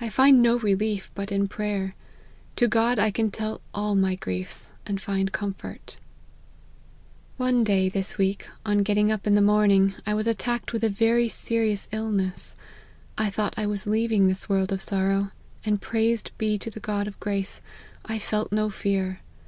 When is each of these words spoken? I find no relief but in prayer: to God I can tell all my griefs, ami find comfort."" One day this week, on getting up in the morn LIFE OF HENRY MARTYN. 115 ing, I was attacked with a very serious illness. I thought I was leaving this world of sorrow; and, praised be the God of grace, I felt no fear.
I 0.00 0.08
find 0.08 0.42
no 0.42 0.58
relief 0.58 1.12
but 1.14 1.30
in 1.30 1.46
prayer: 1.46 1.94
to 2.56 2.66
God 2.66 2.98
I 2.98 3.12
can 3.12 3.30
tell 3.30 3.60
all 3.72 3.94
my 3.94 4.16
griefs, 4.16 4.72
ami 4.84 4.98
find 4.98 5.30
comfort."" 5.30 5.96
One 7.36 7.62
day 7.62 7.88
this 7.88 8.18
week, 8.18 8.48
on 8.66 8.78
getting 8.78 9.12
up 9.12 9.28
in 9.28 9.36
the 9.36 9.40
morn 9.40 9.70
LIFE 9.70 9.70
OF 9.70 9.70
HENRY 9.70 9.84
MARTYN. 9.84 9.94
115 10.06 10.10
ing, 10.10 10.12
I 10.12 10.16
was 10.16 10.26
attacked 10.26 10.72
with 10.72 10.82
a 10.82 11.06
very 11.06 11.28
serious 11.28 11.88
illness. 11.92 12.56
I 13.16 13.30
thought 13.30 13.54
I 13.56 13.66
was 13.66 13.86
leaving 13.86 14.26
this 14.26 14.48
world 14.48 14.72
of 14.72 14.82
sorrow; 14.82 15.30
and, 15.64 15.80
praised 15.80 16.32
be 16.36 16.56
the 16.58 16.80
God 16.80 17.06
of 17.06 17.20
grace, 17.20 17.60
I 18.04 18.18
felt 18.18 18.50
no 18.50 18.70
fear. 18.70 19.20